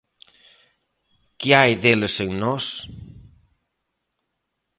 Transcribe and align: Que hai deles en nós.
Que 1.39 1.49
hai 1.57 1.71
deles 1.83 2.15
en 2.25 2.31
nós. 2.43 2.65